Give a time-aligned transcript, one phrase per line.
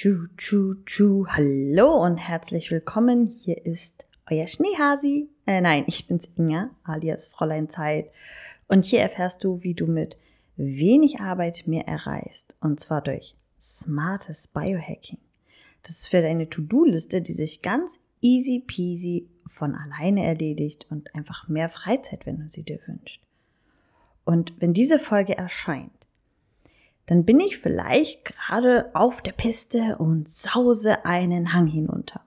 [0.00, 1.26] Tschu, tschu, tschu.
[1.28, 3.26] Hallo und herzlich willkommen.
[3.26, 5.28] Hier ist euer Schneehasi.
[5.44, 8.10] Äh, nein, ich bin's Inga, alias Fräulein Zeit.
[8.66, 10.16] Und hier erfährst du, wie du mit
[10.56, 12.56] wenig Arbeit mehr erreichst.
[12.62, 15.18] Und zwar durch smartes Biohacking.
[15.82, 21.46] Das ist für deine To-Do-Liste, die sich ganz easy peasy von alleine erledigt und einfach
[21.46, 23.20] mehr Freizeit, wenn du sie dir wünschst.
[24.24, 25.99] Und wenn diese Folge erscheint,
[27.10, 32.20] dann bin ich vielleicht gerade auf der Piste und sause einen Hang hinunter.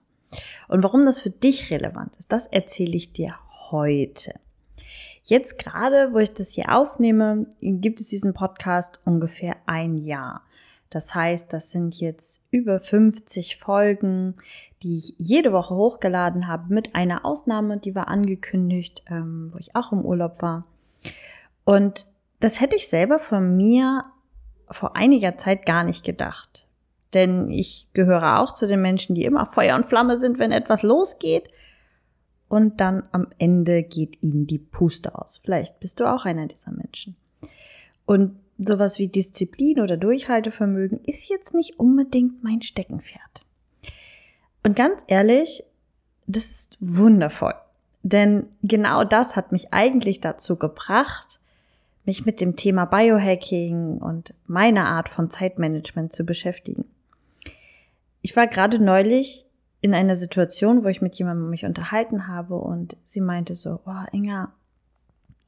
[0.68, 3.34] Und warum das für dich relevant ist, das erzähle ich dir
[3.70, 4.34] heute.
[5.22, 10.42] Jetzt gerade, wo ich das hier aufnehme, gibt es diesen Podcast ungefähr ein Jahr.
[10.90, 14.34] Das heißt, das sind jetzt über 50 Folgen,
[14.82, 19.74] die ich jede Woche hochgeladen habe, mit einer Ausnahme, die war angekündigt, ähm, wo ich
[19.74, 20.66] auch im Urlaub war.
[21.64, 22.06] Und
[22.40, 24.04] das hätte ich selber von mir
[24.70, 26.66] vor einiger Zeit gar nicht gedacht.
[27.12, 30.82] Denn ich gehöre auch zu den Menschen, die immer Feuer und Flamme sind, wenn etwas
[30.82, 31.44] losgeht.
[32.48, 35.38] Und dann am Ende geht ihnen die Puste aus.
[35.38, 37.16] Vielleicht bist du auch einer dieser Menschen.
[38.06, 43.42] Und sowas wie Disziplin oder Durchhaltevermögen ist jetzt nicht unbedingt mein Steckenpferd.
[44.62, 45.64] Und ganz ehrlich,
[46.26, 47.54] das ist wundervoll.
[48.02, 51.40] Denn genau das hat mich eigentlich dazu gebracht,
[52.04, 56.84] mich mit dem Thema Biohacking und meiner Art von Zeitmanagement zu beschäftigen.
[58.20, 59.46] Ich war gerade neulich
[59.80, 64.04] in einer Situation, wo ich mit jemandem mich unterhalten habe und sie meinte so, oh
[64.12, 64.52] Inga,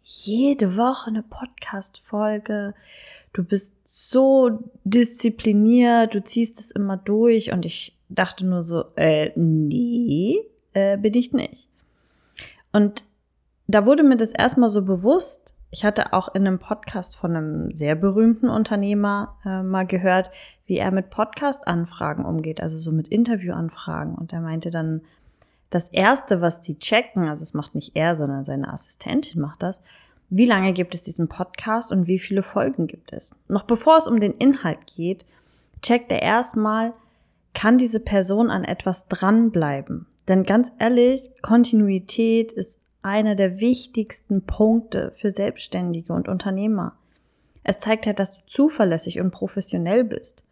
[0.03, 2.75] jede Woche eine Podcast-Folge,
[3.33, 9.33] du bist so diszipliniert, du ziehst es immer durch und ich dachte nur so, äh,
[9.37, 10.39] nee,
[10.75, 11.67] äh, bin ich nicht.
[12.73, 13.05] Und
[13.67, 17.73] da wurde mir das erstmal so bewusst, ich hatte auch in einem Podcast von einem
[17.73, 20.31] sehr berühmten Unternehmer äh, mal gehört,
[20.67, 24.15] wie er mit Podcast-Anfragen umgeht, also so mit Interviewanfragen.
[24.15, 25.03] Und er meinte dann,
[25.71, 29.81] das erste, was die checken, also es macht nicht er, sondern seine Assistentin macht das,
[30.29, 33.35] wie lange gibt es diesen Podcast und wie viele Folgen gibt es?
[33.49, 35.25] Noch bevor es um den Inhalt geht,
[35.83, 36.93] checkt er erstmal,
[37.55, 40.07] kann diese Person an etwas dranbleiben?
[40.29, 46.97] Denn ganz ehrlich, Kontinuität ist einer der wichtigsten Punkte für Selbstständige und Unternehmer.
[47.63, 50.43] Es zeigt halt, dass du zuverlässig und professionell bist.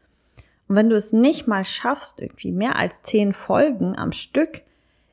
[0.68, 4.62] Und wenn du es nicht mal schaffst, irgendwie mehr als zehn Folgen am Stück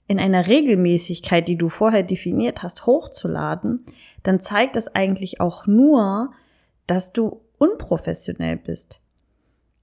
[0.08, 3.86] in einer Regelmäßigkeit, die du vorher definiert hast, hochzuladen,
[4.24, 6.34] dann zeigt das eigentlich auch nur,
[6.86, 9.00] dass du unprofessionell bist.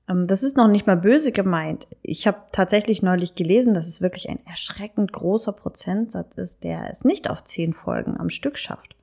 [0.08, 1.86] Ähm, das ist noch nicht mal böse gemeint.
[2.02, 7.04] Ich habe tatsächlich neulich gelesen, dass es wirklich ein erschreckend großer Prozentsatz ist, der es
[7.04, 8.94] nicht auf zehn Folgen am Stück schafft.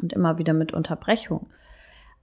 [0.00, 1.48] Und immer wieder mit Unterbrechung.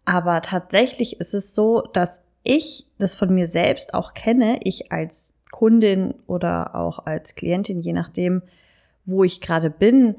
[0.06, 5.34] Aber tatsächlich ist es so, dass ich das von mir selbst auch kenne, ich als
[5.52, 8.42] Kundin oder auch als Klientin, je nachdem,
[9.06, 10.16] wo ich gerade bin,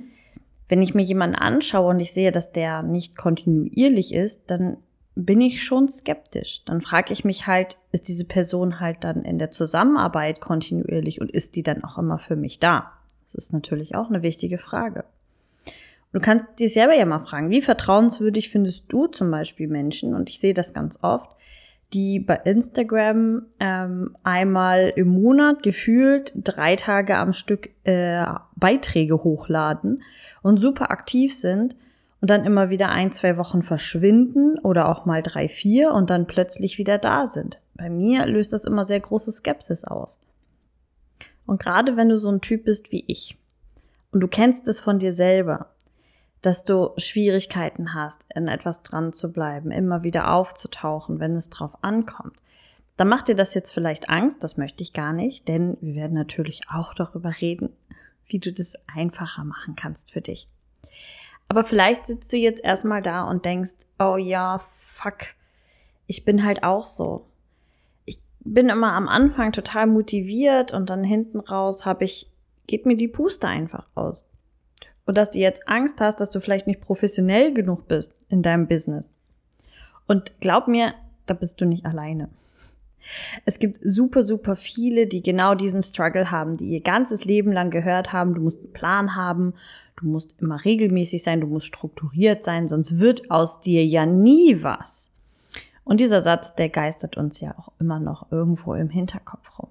[0.68, 4.76] wenn ich mir jemanden anschaue und ich sehe, dass der nicht kontinuierlich ist, dann
[5.24, 6.62] bin ich schon skeptisch.
[6.64, 11.30] Dann frage ich mich halt, ist diese Person halt dann in der Zusammenarbeit kontinuierlich und
[11.30, 12.92] ist die dann auch immer für mich da?
[13.26, 15.04] Das ist natürlich auch eine wichtige Frage.
[16.12, 20.14] Und du kannst dich selber ja mal fragen, wie vertrauenswürdig findest du zum Beispiel Menschen,
[20.14, 21.30] und ich sehe das ganz oft,
[21.92, 28.24] die bei Instagram ähm, einmal im Monat gefühlt drei Tage am Stück äh,
[28.56, 30.02] Beiträge hochladen
[30.42, 31.74] und super aktiv sind
[32.20, 36.26] und dann immer wieder ein, zwei Wochen verschwinden oder auch mal drei, vier und dann
[36.26, 37.58] plötzlich wieder da sind.
[37.74, 40.18] Bei mir löst das immer sehr große Skepsis aus.
[41.46, 43.36] Und gerade wenn du so ein Typ bist wie ich
[44.12, 45.70] und du kennst es von dir selber,
[46.42, 51.82] dass du Schwierigkeiten hast, in etwas dran zu bleiben, immer wieder aufzutauchen, wenn es drauf
[51.82, 52.36] ankommt,
[52.96, 56.14] dann macht dir das jetzt vielleicht Angst, das möchte ich gar nicht, denn wir werden
[56.14, 57.70] natürlich auch darüber reden,
[58.26, 60.48] wie du das einfacher machen kannst für dich.
[61.50, 65.16] Aber vielleicht sitzt du jetzt erstmal da und denkst, oh ja, fuck,
[66.06, 67.26] ich bin halt auch so.
[68.04, 72.30] Ich bin immer am Anfang total motiviert und dann hinten raus habe ich,
[72.68, 74.24] geht mir die Puste einfach aus.
[75.06, 78.68] Und dass du jetzt Angst hast, dass du vielleicht nicht professionell genug bist in deinem
[78.68, 79.10] Business.
[80.06, 80.94] Und glaub mir,
[81.26, 82.28] da bist du nicht alleine.
[83.44, 87.70] Es gibt super, super viele, die genau diesen Struggle haben, die ihr ganzes Leben lang
[87.70, 89.54] gehört haben, du musst einen Plan haben,
[90.00, 94.62] du musst immer regelmäßig sein, du musst strukturiert sein, sonst wird aus dir ja nie
[94.62, 95.10] was.
[95.84, 99.70] Und dieser Satz, der geistert uns ja auch immer noch irgendwo im Hinterkopf rum.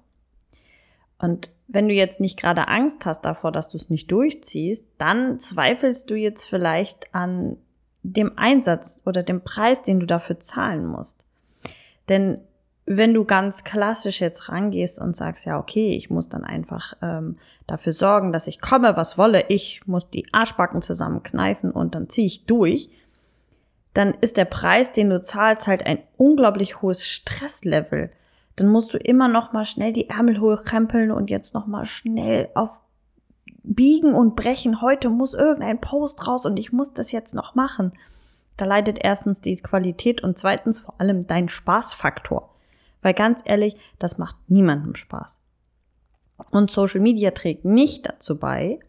[1.18, 5.38] Und wenn du jetzt nicht gerade Angst hast davor, dass du es nicht durchziehst, dann
[5.38, 7.56] zweifelst du jetzt vielleicht an
[8.02, 11.24] dem Einsatz oder dem Preis, den du dafür zahlen musst.
[12.08, 12.38] Denn
[12.92, 17.36] wenn du ganz klassisch jetzt rangehst und sagst, ja, okay, ich muss dann einfach ähm,
[17.68, 22.26] dafür sorgen, dass ich komme, was wolle, ich muss die Arschbacken zusammenkneifen und dann ziehe
[22.26, 22.90] ich durch,
[23.94, 28.10] dann ist der Preis, den du zahlst, halt ein unglaublich hohes Stresslevel.
[28.56, 32.48] Dann musst du immer noch mal schnell die Ärmel hochkrempeln und jetzt noch mal schnell
[32.56, 32.80] auf
[33.62, 34.82] Biegen und Brechen.
[34.82, 37.92] Heute muss irgendein Post raus und ich muss das jetzt noch machen.
[38.56, 42.49] Da leidet erstens die Qualität und zweitens vor allem dein Spaßfaktor.
[43.02, 45.38] Weil ganz ehrlich, das macht niemandem Spaß.
[46.50, 48.80] Und Social Media trägt nicht dazu bei,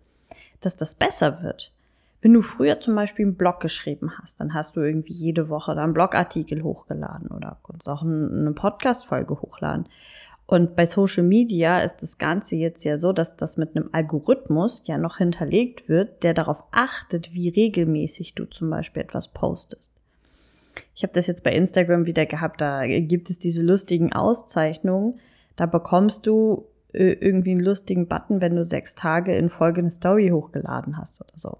[0.62, 1.72] dass das besser wird.
[2.22, 5.74] Wenn du früher zum Beispiel einen Blog geschrieben hast, dann hast du irgendwie jede Woche
[5.74, 9.88] da einen Blogartikel hochgeladen oder konntest auch eine Podcast-Folge hochladen.
[10.46, 14.84] Und bei Social Media ist das Ganze jetzt ja so, dass das mit einem Algorithmus
[14.86, 19.90] ja noch hinterlegt wird, der darauf achtet, wie regelmäßig du zum Beispiel etwas postest.
[20.96, 25.20] Ich habe das jetzt bei Instagram wieder gehabt, da gibt es diese lustigen Auszeichnungen.
[25.56, 29.92] Da bekommst du äh, irgendwie einen lustigen Button, wenn du sechs Tage in Folge eine
[29.92, 31.58] Story hochgeladen hast oder so.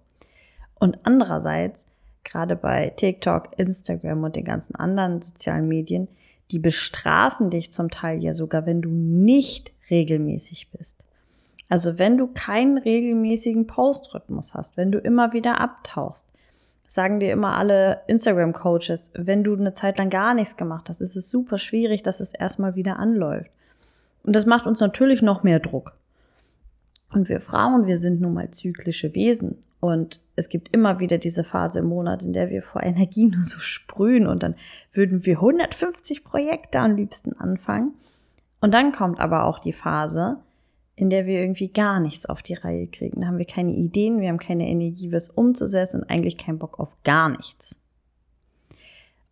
[0.76, 1.86] Und andererseits,
[2.24, 6.08] gerade bei TikTok, Instagram und den ganzen anderen sozialen Medien,
[6.52, 10.98] die bestrafen dich zum Teil ja sogar, wenn du nicht regelmäßig bist.
[11.70, 16.28] Also wenn du keinen regelmäßigen Postrhythmus hast, wenn du immer wieder abtauchst,
[16.94, 21.16] sagen dir immer alle Instagram-Coaches, wenn du eine Zeit lang gar nichts gemacht hast, ist
[21.16, 23.50] es super schwierig, dass es erstmal wieder anläuft.
[24.24, 25.94] Und das macht uns natürlich noch mehr Druck.
[27.14, 29.64] Und wir Frauen, wir sind nun mal zyklische Wesen.
[29.80, 33.46] Und es gibt immer wieder diese Phase im Monat, in der wir vor Energie nur
[33.46, 34.56] so sprühen und dann
[34.92, 37.94] würden wir 150 Projekte am liebsten anfangen.
[38.60, 40.40] Und dann kommt aber auch die Phase,
[41.02, 43.22] in der wir irgendwie gar nichts auf die Reihe kriegen.
[43.22, 46.80] Da haben wir keine Ideen, wir haben keine Energie, was umzusetzen und eigentlich keinen Bock
[46.80, 47.80] auf gar nichts.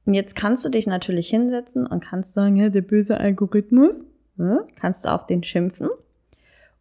[0.08, 4.04] Und jetzt kannst du dich natürlich hinsetzen und kannst sagen, ja, der böse Algorithmus,
[4.38, 5.90] ja, kannst du auf den schimpfen.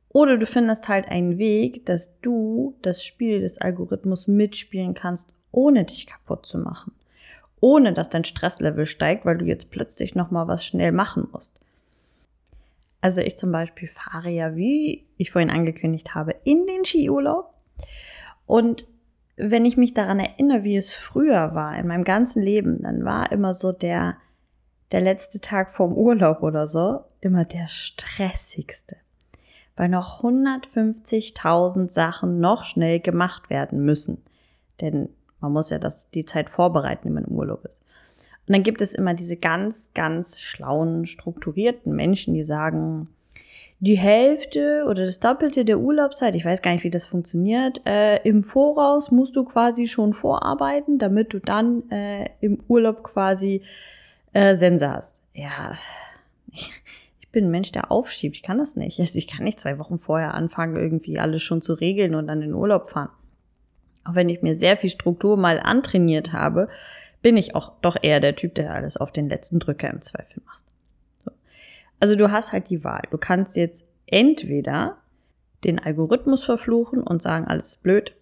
[0.08, 5.84] Oder du findest halt einen Weg, dass du das Spiel des Algorithmus mitspielen kannst, ohne
[5.84, 6.92] dich kaputt zu machen.
[7.60, 11.57] Ohne dass dein Stresslevel steigt, weil du jetzt plötzlich nochmal was schnell machen musst.
[13.00, 17.54] Also ich zum Beispiel fahre ja, wie ich vorhin angekündigt habe, in den Skiurlaub.
[18.46, 18.86] Und
[19.36, 23.30] wenn ich mich daran erinnere, wie es früher war, in meinem ganzen Leben, dann war
[23.30, 24.16] immer so der,
[24.90, 28.96] der letzte Tag vorm Urlaub oder so, immer der stressigste.
[29.76, 34.24] Weil noch 150.000 Sachen noch schnell gemacht werden müssen.
[34.80, 35.08] Denn
[35.40, 37.80] man muss ja das, die Zeit vorbereiten, wenn man im Urlaub ist.
[38.48, 43.08] Und dann gibt es immer diese ganz, ganz schlauen, strukturierten Menschen, die sagen,
[43.80, 48.16] die Hälfte oder das Doppelte der Urlaubszeit, ich weiß gar nicht, wie das funktioniert, äh,
[48.22, 53.62] im Voraus musst du quasi schon vorarbeiten, damit du dann äh, im Urlaub quasi
[54.32, 55.20] äh, Sense hast.
[55.34, 55.74] Ja,
[56.50, 56.72] ich,
[57.20, 58.34] ich bin ein Mensch, der aufschiebt.
[58.34, 58.98] Ich kann das nicht.
[58.98, 62.48] Ich kann nicht zwei Wochen vorher anfangen, irgendwie alles schon zu regeln und dann in
[62.48, 63.10] den Urlaub fahren.
[64.04, 66.68] Auch wenn ich mir sehr viel Struktur mal antrainiert habe,
[67.22, 70.42] bin ich auch doch eher der Typ, der alles auf den letzten Drücker im Zweifel
[70.46, 70.64] macht.
[71.24, 71.30] So.
[72.00, 73.02] Also du hast halt die Wahl.
[73.10, 74.98] Du kannst jetzt entweder
[75.64, 78.14] den Algorithmus verfluchen und sagen, alles ist blöd.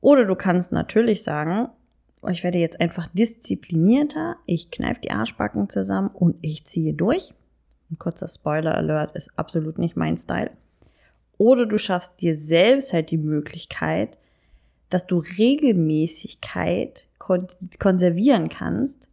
[0.00, 1.68] Oder du kannst natürlich sagen,
[2.22, 7.34] oh, ich werde jetzt einfach disziplinierter, ich kneife die Arschbacken zusammen und ich ziehe durch.
[7.90, 10.50] Ein kurzer Spoiler-Alert ist absolut nicht mein Style.
[11.38, 14.16] Oder du schaffst dir selbst halt die Möglichkeit,
[14.90, 19.08] dass du Regelmäßigkeit kon konservieren kannst,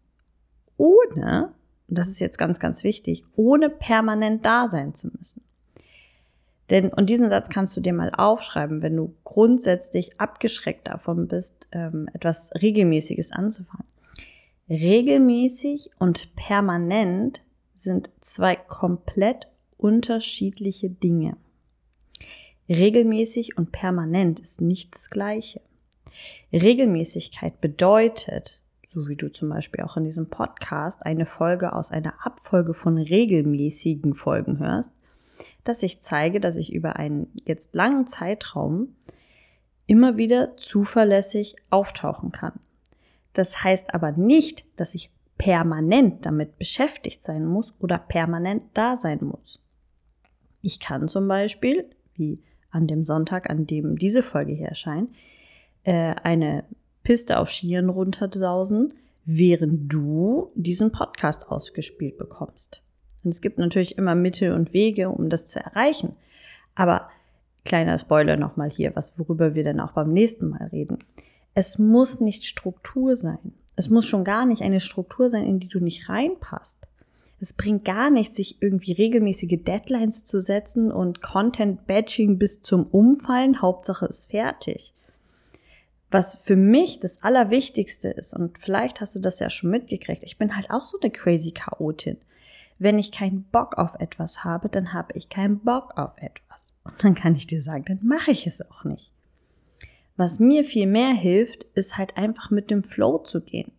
[0.78, 1.54] ohne,
[1.88, 5.42] und das ist jetzt ganz, ganz wichtig, ohne permanent da sein zu müssen.
[6.70, 11.68] Denn, und diesen Satz kannst du dir mal aufschreiben, wenn du grundsätzlich abgeschreckt davon bist,
[11.72, 13.88] ähm, etwas Regelmäßiges anzufangen.
[14.70, 17.42] Regelmäßig und permanent
[17.76, 21.36] sind zwei komplett unterschiedliche Dinge.
[22.70, 25.62] Regelmäßig und permanent ist nicht das gleiche.
[26.52, 32.26] Regelmäßigkeit bedeutet, so wie du zum Beispiel auch in diesem Podcast eine Folge aus einer
[32.26, 34.92] Abfolge von regelmäßigen Folgen hörst,
[35.64, 38.96] dass ich zeige, dass ich über einen jetzt langen Zeitraum
[39.88, 42.60] immer wieder zuverlässig auftauchen kann.
[43.34, 49.20] Das heißt aber nicht, dass ich permanent damit beschäftigt sein muss oder permanent da sein
[49.22, 49.60] muss.
[50.62, 52.40] Ich kann zum Beispiel, wie
[52.74, 55.10] an dem Sonntag, an dem diese Folge hier erscheint,
[55.84, 56.66] äh, eine
[57.04, 58.94] Piste auf Skiern runtersausen,
[59.26, 62.82] während du diesen Podcast ausgespielt bekommst.
[63.24, 66.14] Und es gibt natürlich immer Mittel und Wege, um das zu erreichen.
[66.76, 67.10] Aber
[67.64, 71.00] kleiner Spoiler nochmal hier, was, worüber wir dann auch beim nächsten Mal reden.
[71.54, 73.54] Es muss nicht Struktur sein.
[73.76, 76.78] Es muss schon gar nicht eine Struktur sein, in die du nicht reinpasst.
[77.44, 83.62] Es bringt gar nichts, sich irgendwie regelmäßige Deadlines zu setzen und Content-Batching bis zum Umfallen.
[83.62, 84.94] Hauptsache ist fertig.
[86.10, 90.38] Was für mich das Allerwichtigste ist, und vielleicht hast du das ja schon mitgekriegt, ich
[90.38, 92.16] bin halt auch so eine crazy Chaotin.
[92.80, 96.62] Wenn ich keinen Bock auf etwas habe, dann habe ich keinen Bock auf etwas.
[96.86, 99.12] Und dann kann ich dir sagen, dann mache ich es auch nicht.
[100.16, 103.74] Was mir viel mehr hilft, ist halt einfach mit dem Flow zu gehen.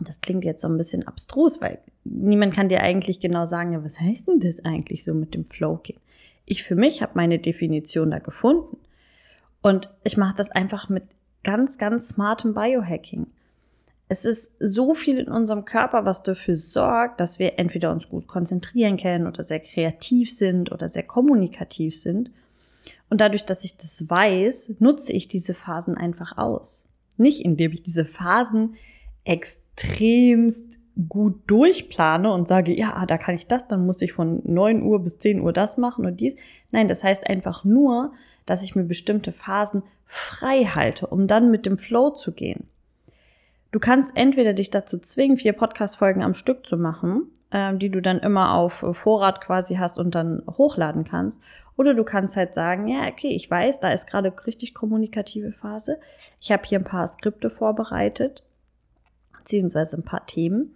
[0.00, 1.78] Das klingt jetzt so ein bisschen abstrus, weil
[2.10, 5.76] niemand kann dir eigentlich genau sagen, was heißt denn das eigentlich so mit dem Flow
[5.82, 6.00] gehen?
[6.44, 8.76] Ich für mich habe meine Definition da gefunden.
[9.62, 11.04] Und ich mache das einfach mit
[11.44, 13.26] ganz, ganz smartem Biohacking.
[14.08, 18.26] Es ist so viel in unserem Körper, was dafür sorgt, dass wir entweder uns gut
[18.26, 22.30] konzentrieren können oder sehr kreativ sind oder sehr kommunikativ sind.
[23.08, 26.84] Und dadurch, dass ich das weiß, nutze ich diese Phasen einfach aus.
[27.16, 28.74] Nicht indem ich diese Phasen
[29.24, 34.82] extremst gut durchplane und sage, ja, da kann ich das, dann muss ich von 9
[34.82, 36.34] Uhr bis 10 Uhr das machen und dies.
[36.70, 38.12] Nein, das heißt einfach nur,
[38.46, 42.66] dass ich mir bestimmte Phasen frei halte, um dann mit dem Flow zu gehen.
[43.72, 48.02] Du kannst entweder dich dazu zwingen, vier Podcast-Folgen am Stück zu machen, äh, die du
[48.02, 51.40] dann immer auf Vorrat quasi hast und dann hochladen kannst.
[51.76, 55.98] Oder du kannst halt sagen, ja, okay, ich weiß, da ist gerade richtig kommunikative Phase.
[56.40, 58.42] Ich habe hier ein paar Skripte vorbereitet,
[59.50, 60.72] beziehungsweise ein paar Themen.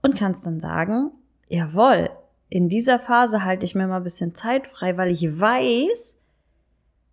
[0.00, 1.10] Und kannst dann sagen,
[1.48, 2.10] jawohl,
[2.48, 6.16] in dieser Phase halte ich mir mal ein bisschen Zeit frei, weil ich weiß,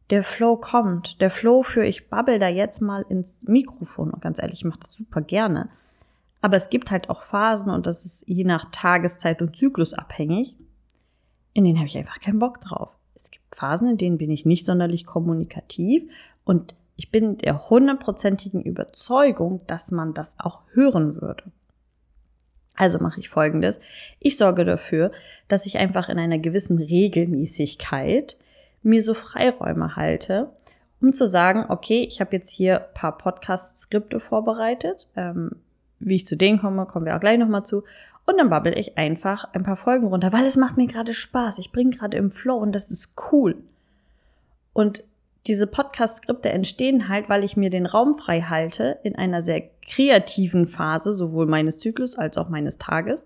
[0.09, 1.21] der Flow kommt.
[1.21, 4.09] Der Flow für ich babbel da jetzt mal ins Mikrofon.
[4.09, 5.69] Und ganz ehrlich, ich mache das super gerne.
[6.41, 10.55] Aber es gibt halt auch Phasen und das ist je nach Tageszeit und Zyklus abhängig.
[11.53, 12.89] In denen habe ich einfach keinen Bock drauf.
[13.15, 16.09] Es gibt Phasen, in denen bin ich nicht sonderlich kommunikativ
[16.45, 21.43] und ich bin der hundertprozentigen Überzeugung, dass man das auch hören würde.
[22.75, 23.79] Also mache ich folgendes.
[24.19, 25.13] Ich sorge dafür,
[25.47, 28.35] dass ich einfach in einer gewissen Regelmäßigkeit
[28.83, 30.49] mir so Freiräume halte,
[30.99, 35.07] um zu sagen, okay, ich habe jetzt hier ein paar Podcast-Skripte vorbereitet.
[35.15, 35.51] Ähm,
[35.99, 37.85] wie ich zu denen komme, kommen wir auch gleich nochmal zu.
[38.25, 41.59] Und dann babbel ich einfach ein paar Folgen runter, weil es macht mir gerade Spaß.
[41.59, 43.55] Ich bin gerade im Flow und das ist cool.
[44.73, 45.01] Und
[45.47, 50.67] diese Podcast-Skripte entstehen halt, weil ich mir den Raum frei halte in einer sehr kreativen
[50.67, 53.25] Phase, sowohl meines Zyklus als auch meines Tages,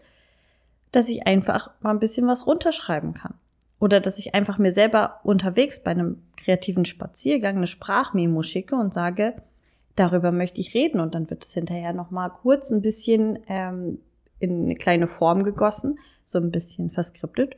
[0.92, 3.34] dass ich einfach mal ein bisschen was runterschreiben kann.
[3.80, 8.94] Oder dass ich einfach mir selber unterwegs bei einem kreativen Spaziergang eine Sprachmemo schicke und
[8.94, 9.34] sage,
[9.96, 11.02] darüber möchte ich reden.
[11.02, 14.00] Und dann wird es hinterher nochmal kurz ein bisschen ähm,
[14.40, 17.58] in eine kleine Form gegossen, so ein bisschen verskriptet.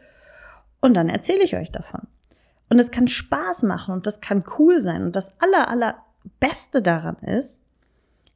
[0.81, 2.01] Und dann erzähle ich euch davon.
[2.69, 5.03] Und es kann Spaß machen und das kann cool sein.
[5.03, 5.95] Und das aller, aller
[6.39, 7.61] Beste daran ist,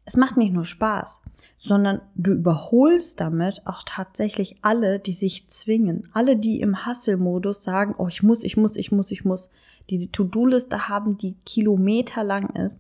[0.05, 1.21] es macht nicht nur Spaß,
[1.57, 6.09] sondern du überholst damit auch tatsächlich alle, die sich zwingen.
[6.13, 9.49] Alle, die im Hustle-Modus sagen, oh, ich muss, ich muss, ich muss, ich muss.
[9.89, 12.79] Die die To-Do-Liste haben, die kilometerlang ist.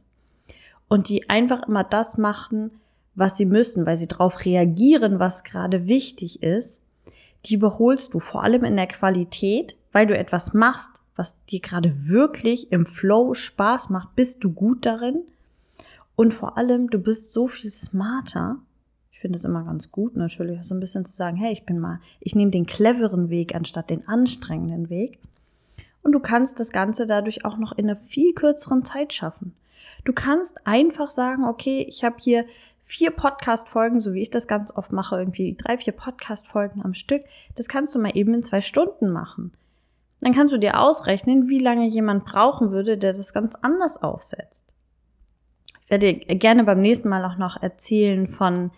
[0.87, 2.71] Und die einfach immer das machen,
[3.15, 6.81] was sie müssen, weil sie darauf reagieren, was gerade wichtig ist.
[7.45, 12.07] Die überholst du vor allem in der Qualität, weil du etwas machst, was dir gerade
[12.07, 15.21] wirklich im Flow Spaß macht, bist du gut darin
[16.15, 18.57] und vor allem, du bist so viel smarter.
[19.11, 21.79] Ich finde es immer ganz gut, natürlich so ein bisschen zu sagen, hey, ich bin
[21.79, 25.19] mal, ich nehme den cleveren Weg anstatt den anstrengenden Weg.
[26.03, 29.53] Und du kannst das Ganze dadurch auch noch in einer viel kürzeren Zeit schaffen.
[30.03, 32.45] Du kannst einfach sagen, okay, ich habe hier
[32.83, 37.23] vier Podcast-Folgen, so wie ich das ganz oft mache, irgendwie drei, vier Podcast-Folgen am Stück.
[37.55, 39.53] Das kannst du mal eben in zwei Stunden machen.
[40.21, 44.65] Dann kannst du dir ausrechnen, wie lange jemand brauchen würde, der das ganz anders aufsetzt.
[45.83, 48.71] Ich werde gerne beim nächsten Mal auch noch erzählen von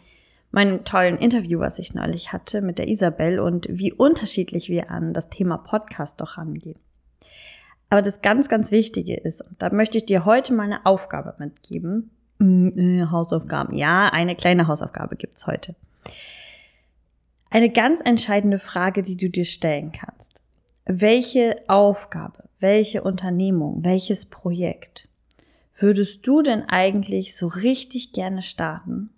[0.51, 5.13] meinem tollen Interview, was ich neulich hatte mit der Isabel und wie unterschiedlich wir an
[5.13, 6.79] das Thema Podcast doch rangehen.
[7.89, 11.36] Aber das ganz, ganz Wichtige ist, und da möchte ich dir heute mal eine Aufgabe
[11.39, 12.12] mitgeben.
[12.39, 13.75] Mm, äh, Hausaufgaben.
[13.75, 15.75] Ja, eine kleine Hausaufgabe gibt's heute.
[17.50, 20.31] Eine ganz entscheidende Frage, die du dir stellen kannst.
[20.86, 25.08] Welche Aufgabe, welche Unternehmung, welches Projekt
[25.78, 29.10] würdest du denn eigentlich so richtig gerne starten,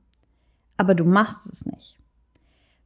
[0.77, 1.97] aber du machst es nicht?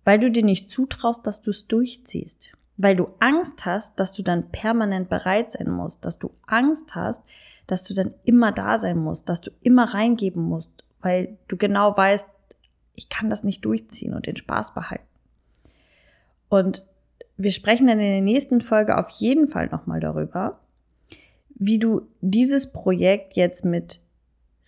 [0.04, 2.52] Weil du dir nicht zutraust, dass du es durchziehst.
[2.78, 6.06] Weil du Angst hast, dass du dann permanent bereit sein musst.
[6.06, 7.22] Dass du Angst hast,
[7.66, 9.28] dass du dann immer da sein musst.
[9.28, 10.72] Dass du immer reingeben musst.
[11.02, 12.26] Weil du genau weißt,
[12.96, 15.04] ich kann das nicht durchziehen und den Spaß behalten.
[16.48, 16.86] Und
[17.38, 20.60] wir sprechen dann in der nächsten Folge auf jeden Fall nochmal darüber,
[21.56, 24.00] wie du dieses Projekt jetzt mit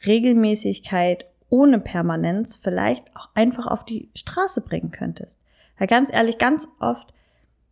[0.05, 5.39] Regelmäßigkeit ohne Permanenz vielleicht auch einfach auf die Straße bringen könntest.
[5.77, 7.13] Weil ganz ehrlich, ganz oft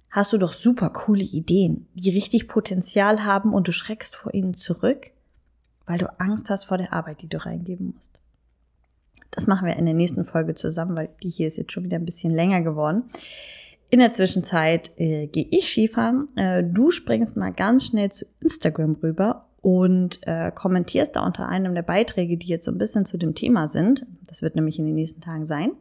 [0.09, 4.55] hast du doch super coole Ideen, die richtig Potenzial haben und du schreckst vor ihnen
[4.55, 5.11] zurück,
[5.85, 8.11] weil du Angst hast vor der Arbeit, die du reingeben musst.
[9.31, 11.97] Das machen wir in der nächsten Folge zusammen, weil die hier ist jetzt schon wieder
[11.97, 13.03] ein bisschen länger geworden.
[13.89, 16.27] In der Zwischenzeit äh, gehe ich Skifahren.
[16.35, 21.73] Äh, du springst mal ganz schnell zu Instagram rüber und äh, kommentierst da unter einem
[21.73, 24.05] der Beiträge, die jetzt so ein bisschen zu dem Thema sind.
[24.27, 25.71] Das wird nämlich in den nächsten Tagen sein.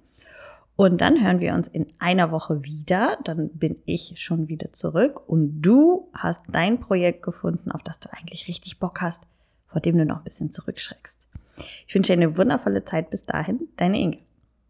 [0.77, 3.19] Und dann hören wir uns in einer Woche wieder.
[3.25, 8.13] Dann bin ich schon wieder zurück und du hast dein Projekt gefunden, auf das du
[8.13, 9.25] eigentlich richtig Bock hast,
[9.69, 11.17] vor dem du noch ein bisschen zurückschreckst.
[11.89, 13.69] Ich wünsche dir eine wundervolle Zeit bis dahin.
[13.77, 14.19] Deine Inge.